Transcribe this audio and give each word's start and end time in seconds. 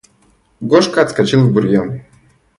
Гошка 0.61 1.03
отскочил 1.03 1.47
в 1.47 1.53
бурьян. 1.53 2.01